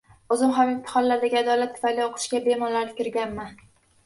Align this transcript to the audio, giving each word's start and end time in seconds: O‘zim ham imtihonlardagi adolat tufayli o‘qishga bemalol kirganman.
O‘zim 0.35 0.53
ham 0.59 0.71
imtihonlardagi 0.71 1.37
adolat 1.41 1.75
tufayli 1.75 2.03
o‘qishga 2.07 2.41
bemalol 2.49 2.91
kirganman. 3.03 3.55